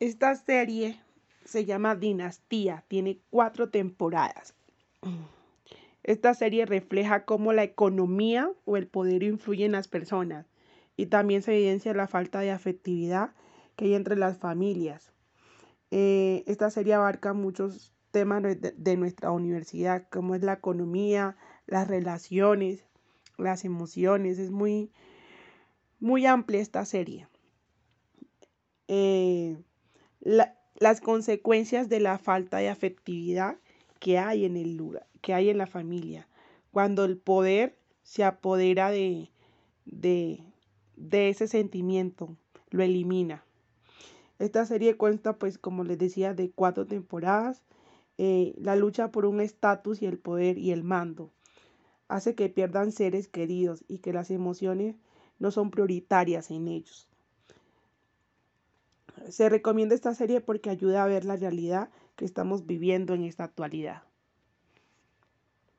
[0.00, 1.00] Esta serie
[1.44, 4.54] se llama Dinastía, tiene cuatro temporadas.
[6.04, 10.46] Esta serie refleja cómo la economía o el poder influye en las personas
[10.96, 13.32] y también se evidencia la falta de afectividad
[13.74, 15.12] que hay entre las familias.
[15.90, 21.36] Eh, esta serie abarca muchos temas de, nuestra universidad, como es la economía,
[21.66, 22.84] las relaciones,
[23.36, 24.38] las emociones.
[24.38, 24.92] Es muy,
[25.98, 27.26] muy amplia esta serie.
[28.86, 29.58] Eh,
[30.20, 33.56] las consecuencias de la falta de afectividad
[34.00, 36.28] que hay en el lugar, que hay en la familia,
[36.70, 39.30] cuando el poder se apodera de,
[39.84, 40.40] de,
[40.96, 42.36] de ese sentimiento,
[42.70, 43.44] lo elimina.
[44.38, 47.62] Esta serie cuenta, pues, como les decía, de cuatro temporadas.
[48.18, 51.30] Eh, la lucha por un estatus y el poder y el mando
[52.08, 54.96] hace que pierdan seres queridos y que las emociones
[55.38, 57.07] no son prioritarias en ellos.
[59.28, 63.44] Se recomienda esta serie porque ayuda a ver la realidad que estamos viviendo en esta
[63.44, 64.02] actualidad.